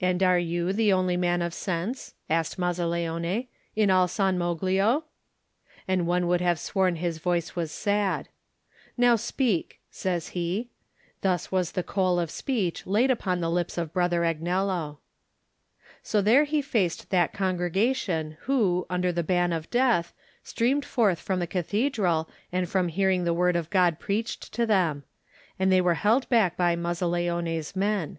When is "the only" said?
0.72-1.16